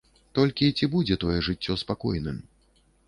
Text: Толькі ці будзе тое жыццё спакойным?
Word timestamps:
Толькі 0.37 0.69
ці 0.77 0.89
будзе 0.95 1.17
тое 1.25 1.35
жыццё 1.49 1.77
спакойным? 1.83 2.41